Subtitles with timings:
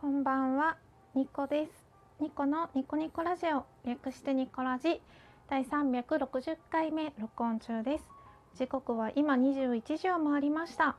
[0.00, 0.76] こんばんは、
[1.16, 1.72] ニコです。
[2.20, 5.00] ニコのニコニコラジオ、略してニコラジ
[5.50, 8.04] 第360回目録音中です。
[8.56, 10.94] 時刻は今21時を回りました。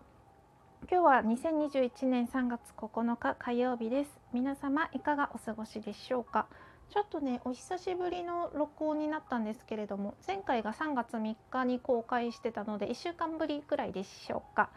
[0.91, 4.11] 今日は2021年3月9日火曜日です。
[4.33, 6.47] 皆様いかがお過ごしでしょうか？
[6.89, 14.69] ちょっとねお久しぶりの録音になったんですけれども前回が3月3日に公開してたので1週間ぶりくらいでしょうか？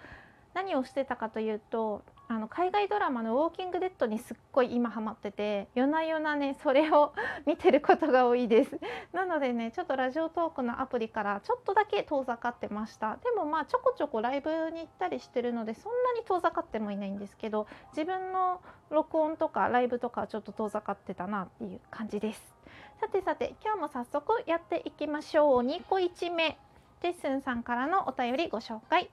[0.55, 7.13] 何をしてたかというとあの海外ドラマの「ウォーキング・デッド」にすっごい今ハマってて夜な夜なねそれを
[7.45, 8.79] 見てることが多いです。
[9.13, 13.17] なのでねちょっとラジオトークのアプリからちょっとだけ遠ざかってました。
[13.17, 22.55] でもまあちょこちょこライブに行ったりしてるのでそんなに遠ざかってもいないんですけど自分の録音とかライブとかちょっと遠ざかってたなっていう感じです。
[22.99, 25.63] さてさて今日も早速やっていきましょう。
[25.63, 26.57] 2個1目
[27.01, 29.11] テッスンさんからのお便りご紹介。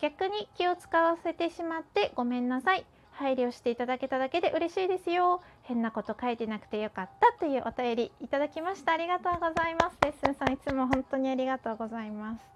[0.00, 2.84] 逆に気を使わせてしまってごめんなさい。
[3.12, 5.40] 配慮していただけただけで嬉しいですよ。
[5.62, 8.92] 変なこと書いてなくてよかったというお便りいただきました。
[8.92, 9.96] ありがとうございます。
[10.02, 12.54] レッスンさんいつも本当にありがとうございます。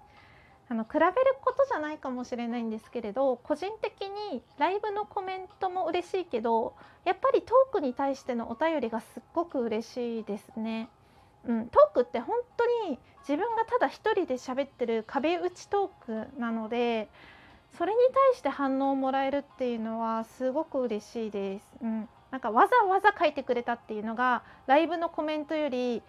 [0.71, 10.89] あの比べることじゃないかもしれないんですけれど個人的にライブのコメントも嬉しいけどやっぱりトークに対してのお便りがすっごく嬉しいですね。
[11.45, 12.35] うん、トークって本
[13.27, 17.09] 自分がただ一人で喋ってる壁打ちトークなので
[17.77, 17.99] それに
[18.31, 21.65] 対して反応をもらえるっていうのはすごく嬉しいです。
[21.81, 26.01] うん、なんかわざわざ書いてくれたっていうのがライブのコメントより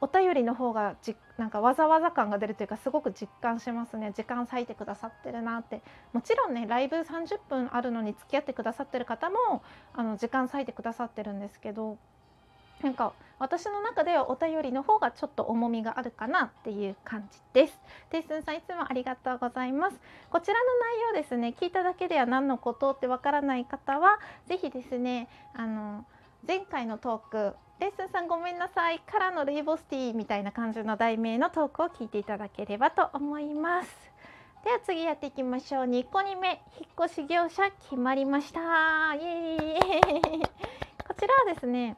[0.00, 4.12] お便りの方がじなんかわざわざ感が出るというかすごく実感しますね。
[4.14, 5.82] 時間割いてくださってるなって。
[6.12, 9.62] もちろんねライブ30分あるのに付き合ってくださってる方も
[9.94, 11.98] あの時間割いてくださってるんですけど
[12.82, 17.78] なんか私の中ではお便りの方がちょっと重みがあるかなっていう感じです。
[18.10, 20.00] テイスンさんいつもありがとうございます。
[20.30, 26.04] こちらの内容ですね、聞いただけでは何のことってわからない方はぜひですね、あの
[26.46, 33.88] 前回のトークレッスンさんごめんなさいからのレイボスティーみたいな感じの題名のトークを聞いていただければと思います。
[34.64, 35.84] では次やっていきましょう。
[35.84, 39.14] 2個目引っ越し業者決まりました。
[39.14, 40.42] イエーイ
[41.06, 41.96] こちらはですね。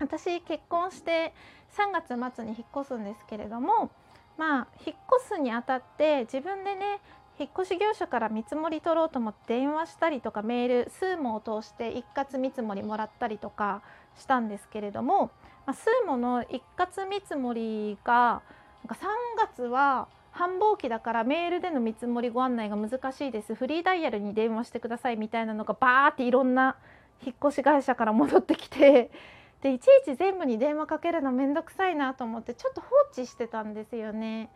[0.00, 1.32] 私結婚して
[1.76, 3.90] 3月末に引っ越すんですけれども
[4.36, 7.00] まあ引っ越すにあたって自分でね
[7.38, 13.82] 引っ越し業者から見積もり取ろうと思って電話したりとかメールスーモを通して一括見積もりもらったりとか
[14.18, 15.30] したんですけれども、
[15.66, 18.42] まあ、スーモの一括見積もりが
[18.84, 18.96] なんか
[19.38, 23.54] 3月は繁忙期だからメールでの見積もりご案内が難しいです。
[23.54, 26.76] フリーダイヤルに電話してくださいみたいなのがバーっていろんな
[27.24, 29.10] 引っ越し会社から戻ってきて
[29.62, 34.50] でいちいち全部に電話かけるの面倒くさいなと思ってちょっと放置してたんですよね。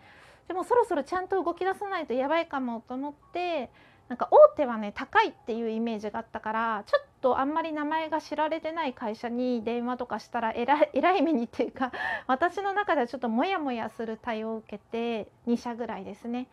[0.48, 3.70] でもそろそろちゃんと動き出さないとやばいかもと思って
[4.08, 11.90] なんか大手はね高いっていうイメージがあったからちょっとあんまり名前が知られてない会社に電話とかしたらえらい えらい目にっていうか
[12.26, 16.46] 私の中ではちょっとモヤモヤする対応を受けて2社ぐらいですね。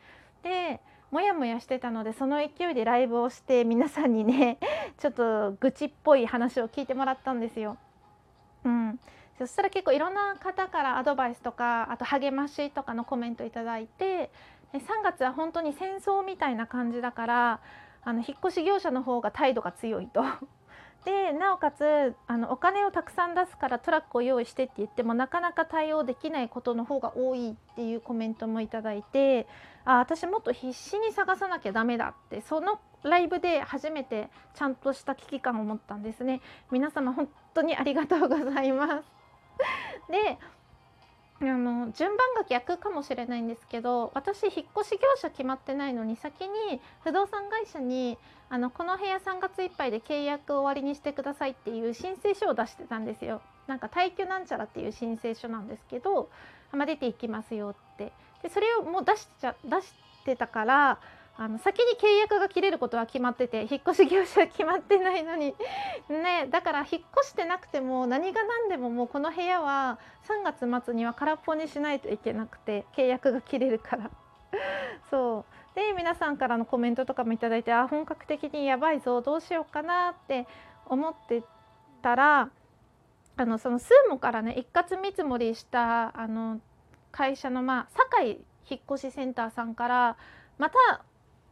[0.43, 0.79] で
[1.11, 4.57] モヤモヤしてたのでその勢いでライブをして皆さんにね
[4.97, 7.77] ちょっと愚痴っぽい話を聞いてもらったんですよ。
[8.63, 8.99] うん、
[9.37, 14.31] そしたら結構いろんな方からアドバイスとかあと励ましとかのコメントいただいて
[14.73, 17.59] 3月は本当に戦争みたいな感じだから
[18.03, 20.23] あの引っ越し業者の方が態度が強いと。
[21.05, 29.47] でなおかつあのお金をたくさん出すからトラックを用意してって言ってもなかなか対応できないことの方が多いっていうコメントもいただいて
[29.83, 36.41] あ私もっと必死に探さなきゃダメだってそのライブで初めてちゃんとした危機感を持ったんですね。
[36.71, 39.21] 皆様本当にありがとうございます。
[40.09, 40.37] で
[41.41, 48.19] あの順番が逆かもしれないんですけど私引っ越し業者決まってないのに先に不動産会社に
[48.49, 53.41] あのこの部屋3月いっぱいで契約終わりにしてくださいっていう申請書を出してたんですよ。
[53.65, 56.29] なんか退去なんちゃらっていう申請書なんですけど、
[56.71, 58.11] まあ、出ていきますよって。
[58.43, 59.93] でそれをもう出しちゃ出し
[60.25, 60.99] てたから
[61.43, 65.55] あの先に契約が切れることは決まってて引っ越し業者は決まってないのに。
[66.07, 69.97] ねだから引っ越してなくても何が何でももうこの部屋は
[70.27, 74.11] 3月末には空っぽにしないといけなくて契約が切れるから。
[75.09, 75.75] そう。
[75.75, 80.45] で皆さんからのコメントとかも頂いてあ本格的にやばいぞどうしようかなって
[80.85, 81.41] 思って
[82.03, 82.51] たら
[83.37, 86.61] あのそのスーモからね一括見積もりしたあの
[87.11, 90.17] 会社のまあ堺引っ越しセンターさんから
[90.59, 91.03] また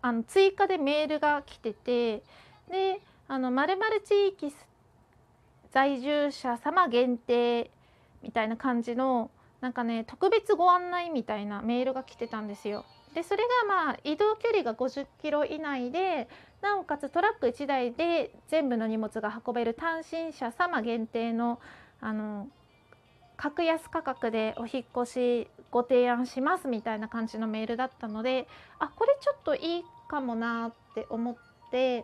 [0.02, 2.24] あの追加でメールが来てて
[2.70, 4.54] であの〇〇地域
[5.72, 7.72] 在住者様限定
[8.24, 9.30] みたいな感じの
[9.62, 12.86] なんかね特別ご案内みたいなメールが来てたんですよ。
[13.14, 16.30] ででそれがまあ移動距離が50キロ以内で
[16.62, 21.60] なおかつトラック1台で全部の荷物が運べる単身者様限定の
[22.02, 22.48] あの
[23.40, 25.06] 格安価格でお引越
[25.46, 28.50] しご提案しますみたいな感じのメールだったので
[28.80, 31.36] あこれちょっといいかもなって思っ
[31.72, 32.04] て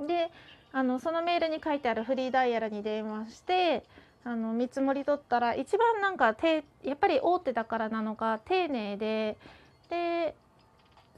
[0.00, 0.30] で
[0.72, 3.84] あのそのメールに書いてあるフリーダイヤルに電話して
[4.24, 9.36] あの見積もり取ったら一番なんかてやっぱり大手だからなのか丁寧で
[9.90, 10.34] で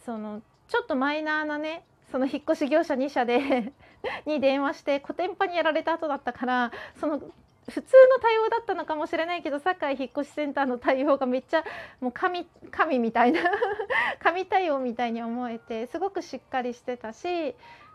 [0.04, 3.72] そのちょっとマイナーなねその引っ越し業者2社で
[4.26, 7.22] に電話してコテンパにやられた後だったからその
[7.68, 11.64] 普通の対応だったのかもしれないけど堺引っ越しセンターの対応がめっちゃ
[12.00, 13.40] もう神神みたいな
[14.22, 17.54] 神対応みたいに思えてすごくしっかりしてたし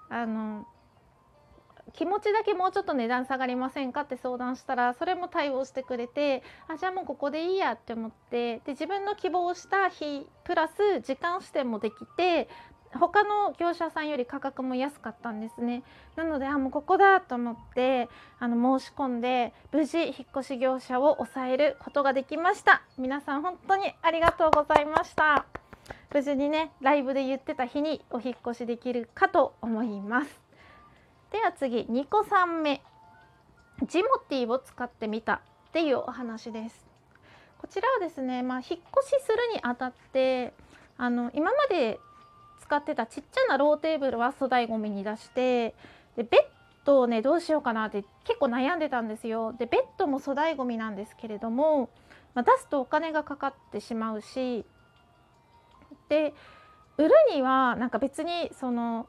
[0.10, 0.66] あの
[1.94, 12.48] 気持ちだけもうちょっと値段下がりませんかって相談したらそれも対応してくれてあじゃあもうここでいいやって思ってで自分の希望した日プラス時間指定もできて
[12.94, 15.84] 他の業者さんより価格も安かったんですね。
[16.16, 18.10] なのであもうここだと思って
[18.40, 22.82] あの申し込んで無事引っ越し業者を抑えることができました。
[22.98, 25.46] 皆さん本当にありがとうございました。
[26.12, 30.42] 無事にねライブで言ってた日にお引越しできるかと思います。
[31.32, 32.82] では次2個3目。
[33.88, 35.40] ジモティを使ってみたっ
[35.72, 36.86] ていうお話です。
[37.60, 40.54] こちらはですねまあ引っ越しするにあたって
[40.98, 42.00] あの今まで
[42.70, 45.74] 使ってたちっちゃなローテーブルは粗大ごみに出して
[46.16, 46.26] でベッ
[46.86, 49.56] ドをねどうしようかなって結構悩んでたんですよ。
[49.58, 51.90] でベッドも粗大ごみなんですけれども、
[52.36, 54.66] まあ、出すとお金がかかってしまうし
[56.10, 56.36] で
[56.98, 59.08] 売るにはなんか別にその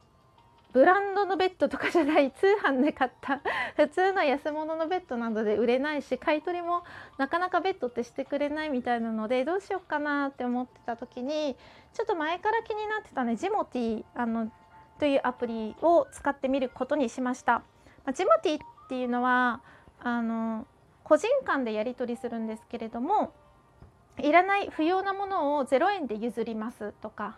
[0.73, 3.41] ブランドのベッドとかじゃない 通販で買った
[3.75, 6.83] 普通の安物のベッドなどで売れないし買い取りも
[7.17, 11.57] なかなかベッドってしてくれないみたいなのでどうしようかなって思ってた時に
[11.93, 14.51] ちょっと前から気になってたねジモティあの
[14.99, 17.63] というアプリを使ってみることにしました。
[18.05, 19.61] ま、ジモティっていうのは
[20.03, 20.67] あの
[21.03, 23.33] 個人間でやり取りするんですけれども
[24.17, 27.37] いらない不要なものを0円で譲りますとか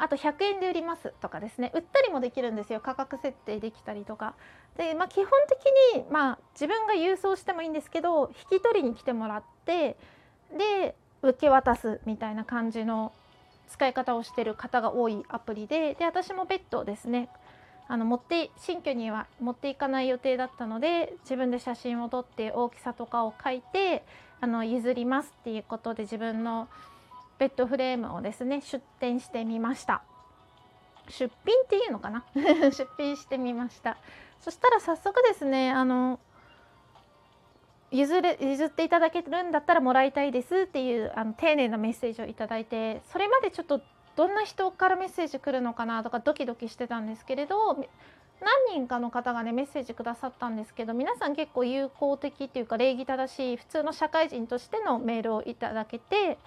[0.00, 1.70] あと100円で売りますとかですね。
[1.74, 2.80] 売ったりもできるんですよ。
[2.80, 4.34] 価格設定できたりとか。
[4.76, 9.96] で、まあ、基本的に、まあ、自分が郵送してもいいんですけど引き取りに来てもらって
[10.56, 13.12] で受け渡すみたいな感じの
[13.68, 17.28] 使い方をしてる方が多いアプリでで私も別途ですね
[17.88, 24.04] あの持って新居には持っていかない予定だったので自分で写真を撮って大きさとかを書いて
[24.40, 26.68] あの譲りますっていうことで自分の
[27.40, 30.02] ベッドフレームをですね出店してみました。
[31.08, 32.22] 出品っていうのかな？
[32.70, 33.96] 出品してみました。
[34.40, 36.20] そしたら早速ですねあの
[37.90, 43.80] 譲れ譲っていただけるんだったらもらいたいですっていうあの丁寧なメッセージをいただいてそれまでちょっと
[44.16, 56.38] どんな人からメッセージ来るのかなとかドキドキしてたんですけれど何人かの方がねメッセージくださったんですけど皆さん結構友好的っていうか礼儀正しい普通の社会人としてのメールをいただけて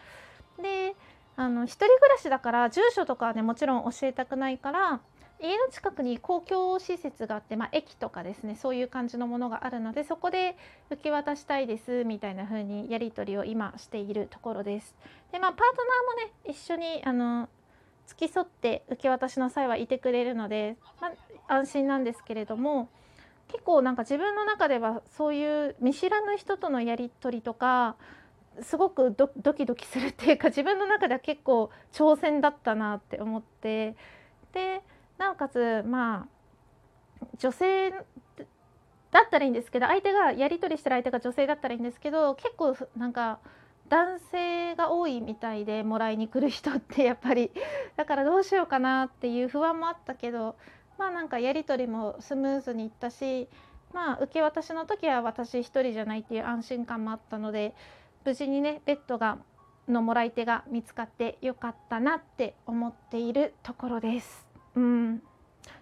[0.62, 0.96] で
[1.36, 5.02] あの一人暮らしだから住所とかはねもちろん教えたくないから
[5.42, 10.56] 家の近くに公共施設があって、まあ、駅とかですねそういう感じのものがあるのでそこで
[10.90, 14.96] 受け渡したいですみたいな風にやり取りを今しているところです。
[15.34, 17.50] でまあパートナーもね一緒にあの
[18.08, 21.10] 付き添って受け渡しの際はいてくれるので、ま
[21.48, 22.90] あ、安心なんですけれども
[23.50, 27.96] 結構なんか自分の中ではそういう見知らぬ人とのやり取りとか
[28.62, 33.96] すごくドキドキするっていうか自分の中では結構挑戦だったなって思って
[34.54, 34.82] で
[35.18, 43.40] なおかつまあ女性だったらいいんですけど相手がやり取りしてる相手が女性だったらいいんですけど結構なんか
[43.90, 47.52] 男性が多いみたいでもらいに来る人って やっぱり。
[47.96, 50.56] だからどうしようかなっていう不安もあったけど
[50.98, 53.48] まあなんかやり取りもスムーズにいったし
[53.94, 57.76] まあ受け渡しの時は私一人じゃないっていう安心感もあったので
[58.26, 59.38] 無事にねベッドが
[59.88, 64.48] のもらい手が見つかってよかったなって思っているところです。
[64.76, 65.22] うん、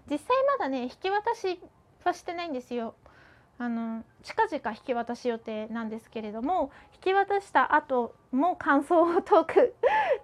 [0.09, 1.59] 実際まだね引き渡し
[2.03, 2.95] はしてないんですよ。
[3.61, 9.75] あの近々引き渡し予定なんですけれども引き渡した後も感想をトーク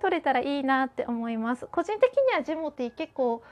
[0.01, 3.43] 取れたらいいなって思います個人的にはジモティ結構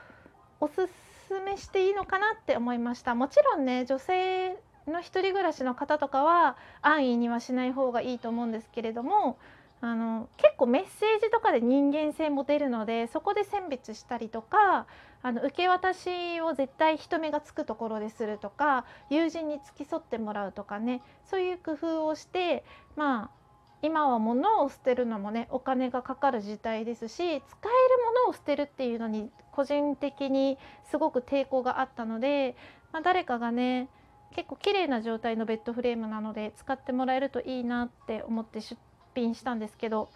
[0.58, 0.88] おす
[1.28, 4.56] すめしていいのかなって思いましたもちろんね女性
[4.90, 9.38] の一人暮らしの方とかは安易にはしない方がいいと思うんですけれども
[9.80, 14.86] あの結構メッセージとかで人間性も出るのでそこで選別したりとか
[15.22, 22.64] あの受け渡しを絶対人目がつくところでするとか友人に付き添ってもらうとかねそういう工夫をして
[22.96, 23.46] まあ
[23.82, 27.42] 今は物を捨てるのもねお金がかかる時代ですし使えるも
[28.26, 30.58] のを捨てるっていうのに個人的に
[30.90, 32.56] すごく抵抗があったので、
[32.92, 33.88] まあ、誰かがね
[34.34, 38.76] 結構綺麗な状態のベッドフレームなので使ってもらえるといいなって思って出
[39.14, 40.10] 品したんですけど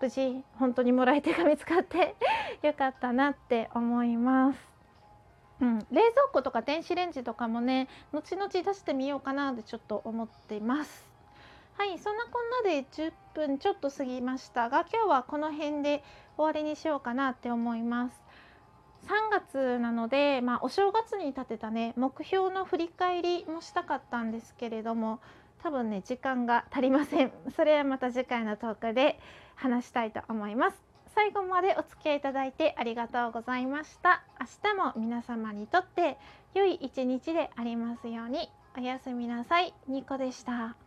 [0.00, 2.14] 無事本当にもらい手が見つかって
[2.62, 4.74] よかったなって思います。
[5.60, 11.08] うん、冷蔵庫とか電子レンジとかもね後々出してみようかなってちょっと思っています。
[11.78, 16.04] はいそんなこんなで10分ちょっと過ぎましたが今日はこの辺で
[16.36, 18.23] 終わりにしようかなって思います。
[19.04, 25.20] 3月なので、まあ、お正月に立てたね目標の振り返りもしたかったんですけれども
[25.62, 27.32] 多分ね時間が足りません。
[27.56, 29.18] それはまた次回のトークで
[29.54, 30.82] 話したいと思います。
[31.14, 34.24] 最後までお付き合いいただいてありがとうございました。
[34.40, 36.18] 明日も皆様にとって
[36.54, 38.50] 良い一日でありますように。
[38.76, 39.72] おやすみなさい。
[39.86, 40.83] ニコでした。